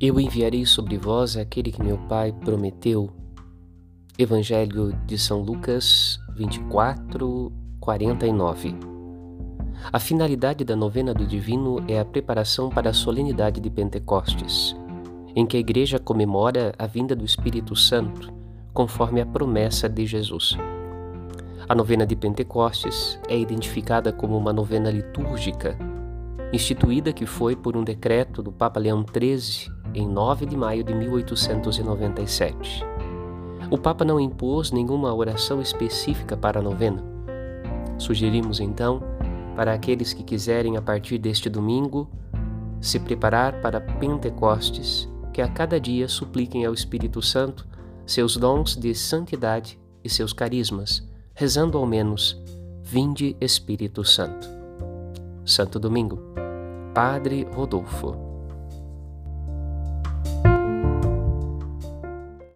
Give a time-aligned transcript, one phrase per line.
[0.00, 3.10] Eu enviarei sobre vós aquele que meu Pai prometeu.
[4.16, 8.76] Evangelho de São Lucas 24, 49.
[9.92, 14.76] A finalidade da novena do Divino é a preparação para a solenidade de Pentecostes,
[15.34, 18.32] em que a Igreja comemora a vinda do Espírito Santo,
[18.72, 20.56] conforme a promessa de Jesus.
[21.68, 25.76] A novena de Pentecostes é identificada como uma novena litúrgica,
[26.52, 30.94] instituída que foi por um decreto do Papa Leão XIII em 9 de maio de
[30.94, 32.84] 1897.
[33.70, 37.02] O Papa não impôs nenhuma oração específica para a novena.
[37.98, 39.02] Sugerimos então,
[39.54, 42.08] para aqueles que quiserem a partir deste domingo,
[42.80, 47.66] se preparar para Pentecostes, que a cada dia supliquem ao Espírito Santo
[48.06, 51.06] seus dons de santidade e seus carismas
[51.38, 52.36] rezando ao menos
[52.82, 54.48] Vinde Espírito Santo.
[55.46, 56.18] Santo Domingo,
[56.92, 58.27] Padre Rodolfo.